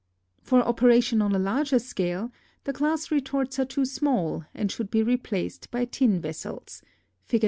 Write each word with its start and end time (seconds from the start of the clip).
For 0.41 0.63
operation 0.63 1.21
on 1.21 1.35
a 1.35 1.37
larger 1.37 1.77
scale 1.77 2.31
the 2.63 2.73
glass 2.73 3.11
retorts 3.11 3.59
are 3.59 3.65
too 3.65 3.85
small 3.85 4.45
and 4.51 4.71
should 4.71 4.89
be 4.89 5.03
replaced 5.03 5.69
by 5.69 5.85
tin 5.85 6.19
vessels 6.19 6.81
(Fig. 7.27 7.39